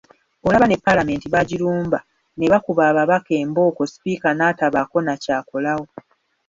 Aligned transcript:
Olaba 0.47 0.65
ne 0.67 0.77
paalamenti 0.85 1.27
baagirumba 1.33 1.99
ne 2.37 2.45
bakuba 2.51 2.81
ababaka 2.91 3.31
embooko 3.41 3.81
sipiika 3.91 4.29
natabaako 4.37 4.97
na 5.03 5.13
kyakolawo. 5.23 5.85